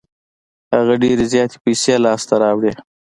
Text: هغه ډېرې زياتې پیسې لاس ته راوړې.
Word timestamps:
هغه 0.75 0.93
ډېرې 1.01 1.25
زياتې 1.33 1.57
پیسې 1.63 1.93
لاس 2.03 2.21
ته 2.29 2.35
راوړې. 2.43 2.71